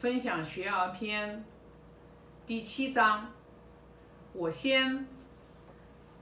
[0.00, 1.44] 分享学而篇
[2.46, 3.30] 第七章，
[4.32, 5.06] 我先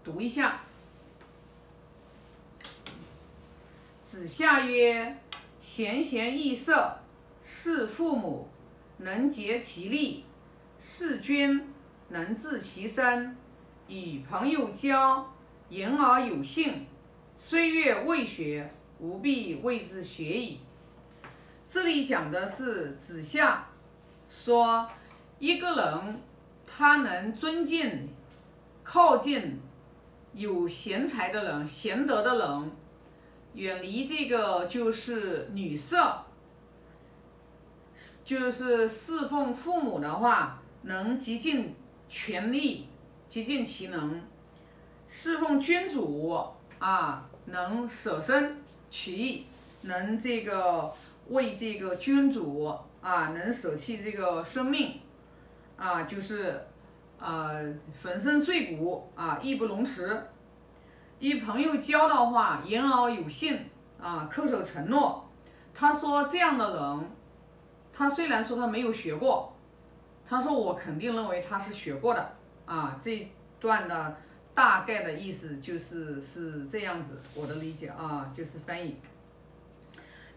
[0.03, 0.63] 读一下。
[4.03, 5.17] 子夏曰
[5.63, 6.99] ：“贤贤易色，
[7.45, 8.49] 事父母
[8.97, 10.25] 能竭其力，
[10.81, 11.73] 事君
[12.09, 13.37] 能治其身，
[13.87, 15.33] 与朋友交，
[15.69, 16.85] 言而有信。
[17.37, 20.59] 虽月未学，吾必谓之学矣。”
[21.71, 23.69] 这里讲的是子夏
[24.31, 24.89] 说，
[25.39, 26.23] 一个人
[26.67, 28.09] 他能尊敬、
[28.83, 29.61] 靠近
[30.33, 32.73] 有贤才的人、贤德的人，
[33.53, 36.25] 远离这个就是女色，
[38.25, 41.75] 就是侍奉父母的话，能极尽
[42.09, 42.89] 全力、
[43.29, 44.19] 极尽其能；
[45.07, 46.35] 侍奉君主
[46.79, 48.57] 啊，能舍身
[48.91, 49.45] 取义，
[49.83, 50.95] 能这个。
[51.29, 55.01] 为这个君主啊，能舍弃这个生命
[55.77, 56.61] 啊，就是
[57.19, 57.63] 呃
[57.93, 60.21] 粉身碎骨啊，义不容辞。
[61.21, 63.59] 与朋友交的话，言而有信
[64.01, 65.29] 啊，恪守承诺。
[65.75, 67.11] 他说这样的人，
[67.93, 69.53] 他虽然说他没有学过，
[70.27, 72.99] 他说我肯定认为他是学过的啊。
[73.01, 74.17] 这段的
[74.55, 78.97] 大概的意思就是是这样子，我的理解啊，就是翻译。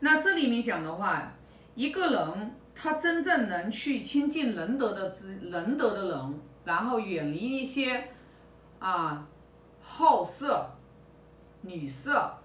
[0.04, 1.32] 那这里面讲的话，
[1.76, 8.10] 一个人他真正能去亲近仁德的之仁德的人，然后远离一些
[8.80, 9.28] 啊
[9.80, 10.68] 好色、
[11.62, 12.36] 女色，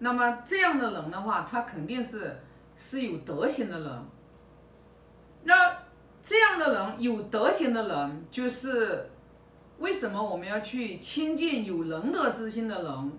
[0.00, 2.36] 那么这样的人的话，他肯定是
[2.76, 4.04] 是有德行的人。
[5.44, 5.54] 那
[6.20, 9.08] 这样的人有德行的人，就是
[9.78, 13.12] 为什么我们要去亲近有仁德之心的人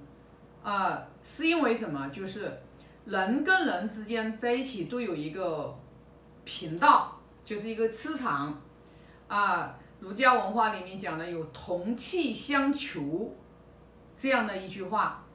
[0.62, 1.02] 啊？
[1.24, 2.10] 是因为什么？
[2.10, 2.52] 就是。
[3.08, 5.76] 人跟人之间在一起都有一个
[6.44, 8.62] 频道，就是一个磁场
[9.28, 9.76] 啊。
[10.00, 13.36] 儒家文化里面讲的有同气相求
[14.16, 15.26] 这样的一句话，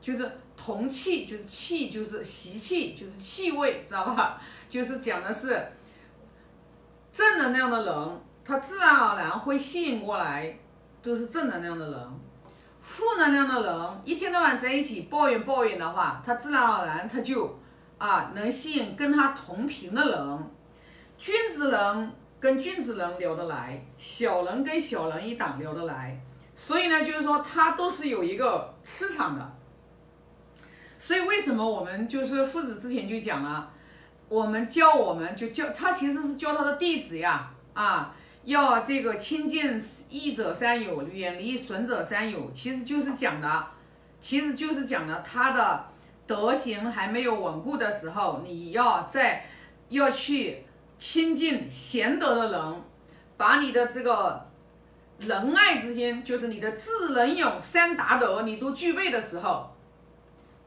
[0.00, 4.40] 就是同气就是气就是习气就是气味，知道吧？
[4.68, 5.66] 就是讲的是
[7.10, 10.56] 正能量的人，他自然而然会吸引过来
[11.02, 12.20] 都是正能量的人。
[12.82, 17.58] 负能量的人一天到晚在一起抱怨抱怨的话，他自然而然他就
[17.96, 20.50] 啊能吸引跟他同频的人。
[21.16, 26.20] 君子人跟君子人聊得来，小人跟小人一档聊得来。
[26.56, 29.52] 所以呢，就是说他都是有一个磁场的。
[30.98, 33.70] 所以为什么我们就是父子之前就讲了，
[34.28, 38.14] 我们教我们就教他其实是教他的弟子呀啊。
[38.44, 39.80] 要这个亲近
[40.10, 43.66] 益者三友，远离损者三友，其实就是讲的，
[44.20, 45.86] 其实就是讲的他的
[46.26, 49.46] 德行还没有稳固的时候，你要在
[49.90, 50.64] 要去
[50.98, 52.82] 亲近贤德的人，
[53.36, 54.44] 把你的这个
[55.18, 59.72] 仁爱之心，就是你的智仁勇三达德你都具备的时候，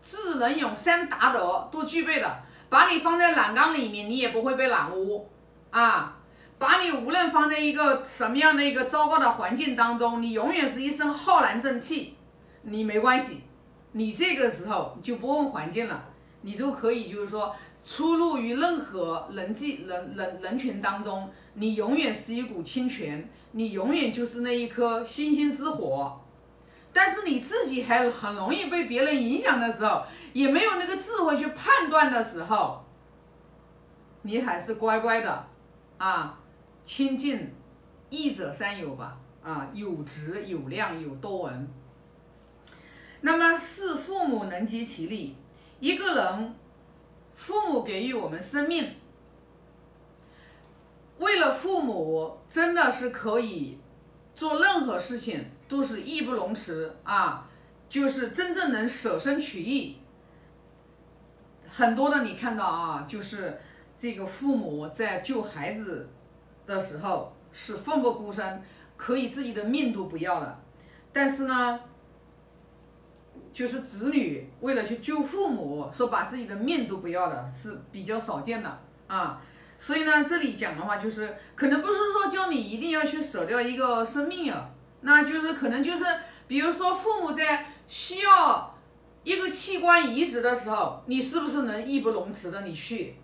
[0.01, 5.29] 智仁勇三达德都具备的，把你放在染缸里面，你也不会被染污
[5.71, 6.14] 啊。
[6.57, 12.15] 把你无论放在一个什么样的一个糟糕的环境当中，你永远是一身浩然正气，
[12.61, 13.41] 你没关系，
[13.91, 16.05] 你这个时候就不问环境了，
[16.41, 26.21] 你都可以就是说出入于任何人际人人人群当中，你永远是一股清泉，你永远就是那一颗星星之火。
[26.93, 32.85] 但是你自己还很容易被别人影响的时候，也没有那个智慧去判断的时候，
[34.21, 35.45] 你还是乖乖的
[35.97, 36.39] 啊。
[36.85, 37.51] 亲近
[38.11, 41.67] 义者三友吧，啊，有直有量有多闻。
[43.21, 45.35] 那么是父母能竭其力，
[45.79, 46.53] 一个人，
[47.33, 48.93] 父母给予我们生命，
[51.17, 53.79] 为了父母真的是可以
[54.35, 57.49] 做任何事情，都是义不容辞啊，
[57.89, 59.97] 就是真正能舍身取义。
[61.67, 63.59] 很多的你看到啊，就是
[63.97, 66.11] 这个父母在救孩子。
[66.65, 68.63] 的时候是奋不顾身，
[68.97, 70.59] 可以自己的命都不要了，
[71.13, 71.79] 但是呢，
[73.53, 79.41] 就是子女为了去救父母，说把自己的命都不要了，是比较少见的啊。
[79.77, 84.69] 所以呢，这里讲的话就是，可能不是说叫你一定要去舍掉一个生命啊，
[85.01, 86.05] 那就是可能就是，
[86.47, 88.73] 比如说父母在需要
[89.23, 93.15] 一个器官移植的时候，你是不是能义不容辞的你去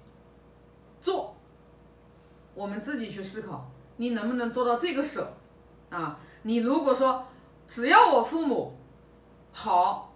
[1.01, 1.35] 做？
[2.53, 5.33] 我们自己去思考，你能不能做到这个舍
[5.89, 6.19] 啊？
[6.43, 7.27] 你如果说
[7.67, 8.77] 只要我父母
[9.51, 10.13] 好，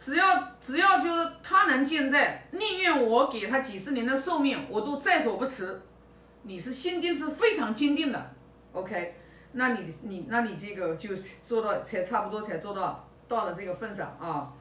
[0.00, 5.80] 只要只要就是他能健在，宁愿我给他几十年的寿命，我都在所不辞。
[6.42, 8.34] 你是心定是非常坚定的
[8.72, 9.14] ，OK，
[9.52, 11.14] 那你你那你这个就
[11.46, 14.52] 做到才差不多才做到到了这个份上啊。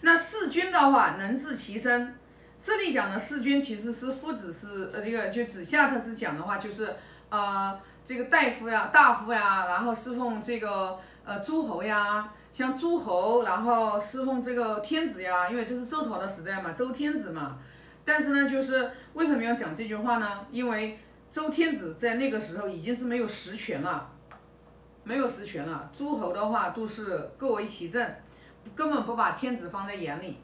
[0.00, 2.18] 那弑君的话能治其身，
[2.60, 6.96] 这里讲的弑君其实是夫子是呃这个就子夏他是讲的话就是
[7.28, 17.58] 呃这个大夫呀大夫呀，然后侍奉这个呃诸侯呀，像诸侯然后侍奉这个天子呀，因为这是周朝的时代嘛，周天子嘛。
[18.04, 20.46] 但是呢，就是为什么要讲这句话呢？
[20.50, 20.98] 因为
[21.30, 24.10] 周天子在那个时候已经是没有实权了，
[25.04, 25.90] 没有实权了。
[25.92, 28.10] 诸侯的话都是各为其政，
[28.74, 30.38] 根本不把天子放在眼里。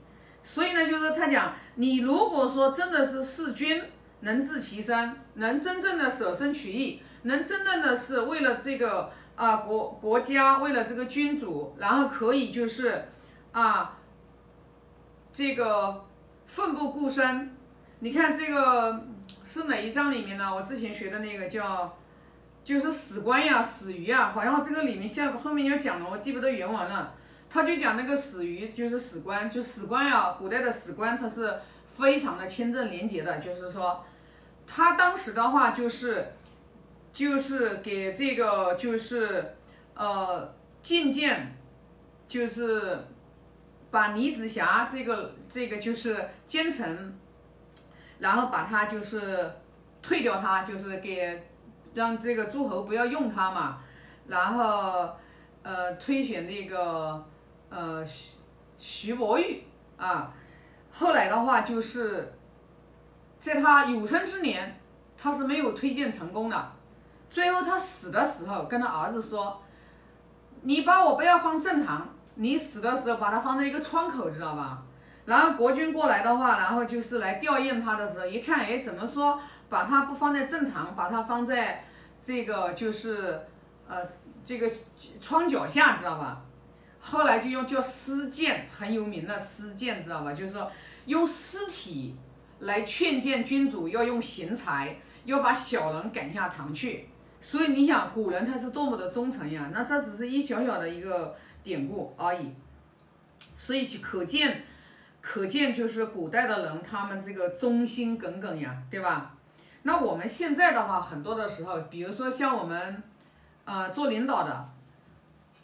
[0.45, 3.83] 所以呢，就是他讲，你如果说真的是弑君，
[4.21, 13.09] 能治其身，能真正的舍身取义，能真正的是为了这个啊国国家，为了这个君主，然后可以就是
[13.51, 13.99] 啊
[15.33, 16.05] 这个。
[16.47, 17.57] 奋不顾身，
[18.01, 19.03] 你看这个
[19.47, 20.55] 是哪一章里面呢？
[20.55, 21.97] 我之前学的那个叫，
[22.63, 27.15] 就是死官呀、死鱼啊，好像这个里面下后面要讲的，我记不得原文了。
[27.55, 34.05] 他就讲那个史鱼，就是史官，就史官呀，古代的史官他是非常的清正廉洁的，就是说，
[34.67, 36.33] 他当时的话就是，
[37.13, 39.55] 就是给这个就是
[39.95, 40.53] 呃
[40.83, 41.57] 进谏，
[42.27, 42.99] 就是。
[43.91, 47.17] 把李子霞这个这个就是奸臣，
[48.19, 49.49] 然后把他就是
[50.03, 51.41] 退掉他，就是给
[51.95, 53.85] 让这个诸侯不要用他嘛，
[54.27, 55.15] 然后
[55.63, 57.25] 呃推选那个
[57.75, 58.37] 呃徐
[58.79, 59.65] 徐伯玉
[59.97, 60.33] 啊，
[60.93, 62.33] 后来的话就是
[63.41, 64.81] 在他有生之年
[65.19, 66.73] 他是没有推荐成功的，
[67.29, 69.61] 最后他死的时候跟他儿子说，
[70.63, 72.09] 你把我不要放正堂。
[72.37, 74.83] 你死的时候把它放在一个窗口，知道吧？
[75.25, 81.85] 然后国君过来的话，然后就是来吊唁他的时候，一看，哎，怎么说把它不放在正堂，把它放在
[82.25, 83.41] 这个就是
[83.87, 83.99] 呃
[84.45, 84.69] 这个
[85.21, 86.43] 窗脚下，知道吧？
[87.05, 90.33] 后来就用叫尸谏，很有名的尸谏，知道吧？
[90.33, 90.73] 就是说
[91.05, 92.17] 用尸体
[92.61, 97.09] 来劝谏君主，要用刑财，要把小人赶下堂去。
[97.41, 99.71] 所以你想，古人他是多么的忠诚呀？
[99.73, 101.37] 那这只是一小小的一个。
[101.65, 102.53] 典故而已，
[103.57, 104.67] 所以就可见，
[105.23, 109.35] 可见就是古代的人他们这个忠心耿耿呀，对吧？
[109.85, 113.03] 那我们现在的话，很多的时候，比如说像我们，
[113.65, 114.69] 呃，做领导的，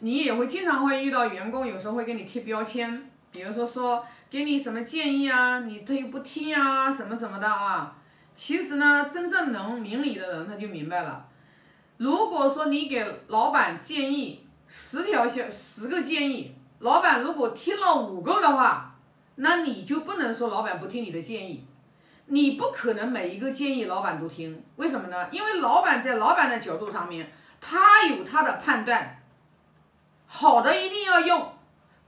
[0.01, 7.95] 你也会经常会遇到员工，有时候会给你贴标签，比如说说给你什么建议啊，你他又不听啊，什么什么的啊。
[8.35, 11.25] 其实呢，真正能明理的人他就明白了，
[11.97, 14.45] 如果说你给老板建议。
[14.73, 18.95] 十条小十个建议，老板如果听了五个的话，
[19.35, 21.65] 那你就不能说老板不听你的建议，
[22.27, 25.27] 你不可能每一个建议老板都听，为什么呢？
[25.29, 29.20] 因为老板在老板的角度上面，他有他的判断，
[30.33, 31.53] 好的一定要用，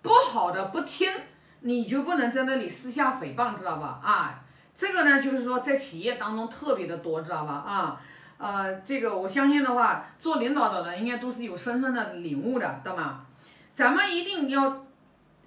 [0.01, 1.11] 不好的不听，
[1.59, 3.99] 你就不能在那里私下诽谤，知道吧？
[4.01, 4.41] 啊，
[4.73, 7.53] 这个呢，就是说在企业当中特别的多，知道吧？
[7.53, 8.01] 啊。
[8.37, 13.25] 呃，这个我相信的话，做领导的人应该都是有深深的领悟的，对吗？
[13.73, 14.85] 咱们一定要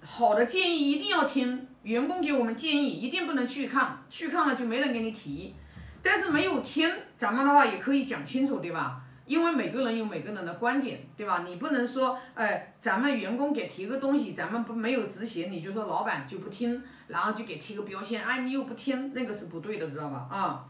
[0.03, 5.55] 好的建议一定要听，员工给我们建议一定不能拒抗，拒抗了就没人给你提。
[6.03, 9.01] 但是没有听，咱们的话也可以讲清楚，对吧？
[9.27, 11.43] 因为每个人有每个人的观点，对吧？
[11.45, 20.27] 你不能说，哎，咱们员工给提个东西，咱们不没有执行，你就说老板就不听，然后就给提个标签，哎，你又不听，那个是不对的，知道吧？
[20.31, 20.65] 啊。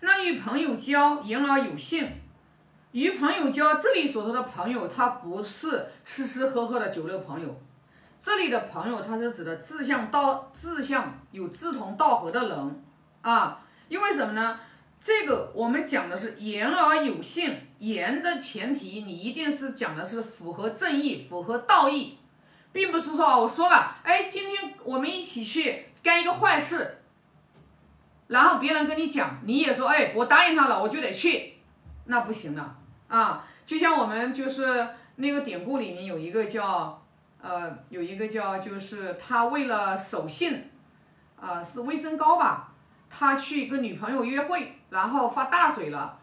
[0.00, 2.06] 那与朋友交，言而有信。
[2.90, 7.58] 与朋友交，这里所说的朋友，他不是吃吃喝喝的酒肉朋友。
[8.20, 12.84] 这里的朋友，他是指的志向道、志向有志同道合的人
[13.22, 13.64] 啊。
[13.88, 14.60] 因为什么呢？
[15.02, 22.18] 这个我们讲的是言而有信，言的前提，你一定是讲的是符合正义、符合道义，
[22.70, 26.98] 并不是说我说了，哎，今天我们一起去干一个坏事。
[28.28, 31.54] 然后别人跟你讲，你也说，哎，我答应他了，我就得去，
[32.04, 32.76] 那不行的
[33.08, 33.44] 啊。
[33.66, 37.04] 就像我们就是那个典故里面有一个叫，
[37.42, 40.70] 呃，有一个叫，就是他为了守信，
[41.38, 42.72] 啊，是威生高吧，
[43.10, 46.18] 他去跟女朋友约会，然后发大水了，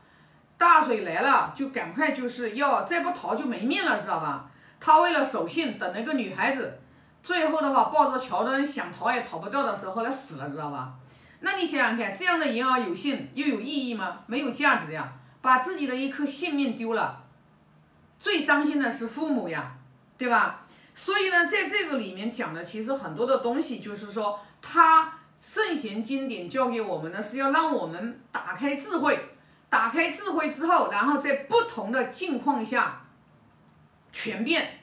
[0.57, 4.45] 大水来了，就赶快就是要再不逃就没命了，知道吧？
[4.79, 6.79] 他为了守信，等那个女孩子，
[7.23, 10.93] 最后的话抱着桥墩想逃也逃不掉的时候，后来死了，知道吧？
[11.39, 14.19] 那你想想看，这样的言而有信又有意义吗？
[14.27, 17.23] 没有价值呀，把自己的一颗性命丢了，
[18.19, 19.71] 最伤心的是父母呀，
[20.17, 20.67] 对吧？
[20.93, 29.17] 所以呢，在这个里面讲的其实很多的东西，就是说他圣贤经典教给我们的是要让我们打开智慧，
[29.69, 33.01] 打开智慧之后，然后在不同的境况下，
[34.11, 34.81] 全变、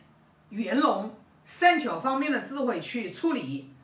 [0.48, 3.74] 圆融、三巧方面的智慧去处理。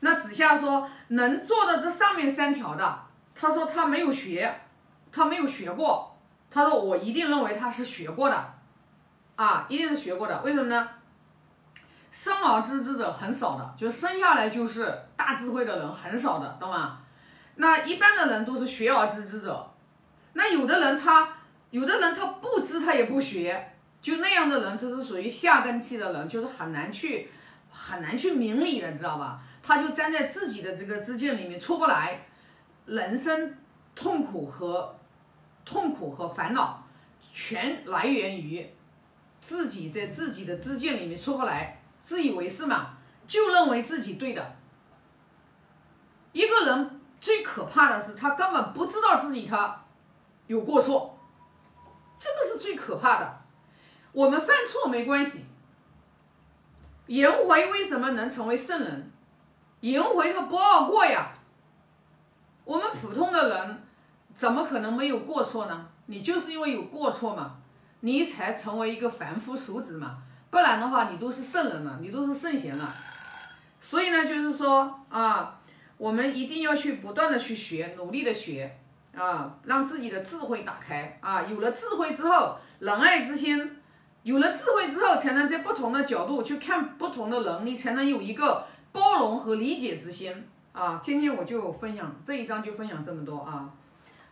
[0.00, 3.02] 那子夏说能做到这上面三条的，
[3.34, 4.60] 他说他没有学，
[5.10, 6.16] 他没有学过，
[6.50, 8.54] 他说我一定认为他是学过的，
[9.36, 10.88] 啊，一定是学过的，为什么呢？
[12.10, 16.98] 生而知之者很少的，就生下来就是大智慧的人很少的，懂吗？
[17.56, 19.70] 那一般的人都是学而知之者，
[20.32, 21.28] 那有的人他，
[21.70, 27.30] 有的人他不知他也不学，就那样的人就是属于下根器的人，就是很难去，
[27.70, 29.40] 很难去明理的，你知道吧？
[29.62, 32.24] 他就站在自己的这个知见里面出不来，
[32.86, 33.54] 人生
[33.94, 34.96] 痛苦和
[35.64, 36.86] 痛苦和烦恼
[37.32, 38.66] 全来源于
[39.40, 41.77] 自己在自己的知见里面出不来。
[42.08, 42.94] 自以为是嘛，
[43.26, 44.56] 就认为自己对的。
[46.32, 49.84] 一个人最可怕的是，他根本不知道自己他
[50.46, 51.18] 有过错，
[52.18, 53.40] 这个是最可怕的。
[54.12, 55.44] 我们犯错没关系。
[57.08, 59.12] 颜回为什么能成为圣人？
[59.80, 61.32] 颜回他不诰过呀。
[62.64, 63.82] 我们普通的人
[64.34, 65.90] 怎么可能没有过错呢？
[66.06, 67.56] 你就是因为有过错嘛，
[68.00, 70.22] 你才成为一个凡夫俗子嘛。
[70.50, 72.90] 不然的话，你都是圣人了，你都是圣贤了。
[73.80, 75.60] 所以呢，就是说啊，
[75.96, 78.76] 我们一定要去不断的去学，努力的学
[79.14, 81.42] 啊，让自己的智慧打开啊。
[81.42, 83.78] 有了智慧之后，仁爱之心，
[84.22, 90.98] 有了智慧之后，才能在不同的角度去看不同的人，你才能有一个包容和理解之心啊。
[91.02, 93.70] 今天我就分享这一章，就分享这么多啊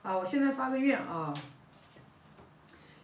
[0.03, 0.17] 啊！
[0.17, 1.33] 我现在发个愿啊，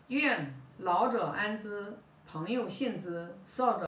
[0.08, 1.98] 愿老者安之。
[2.32, 3.80] 常用性子扫帚。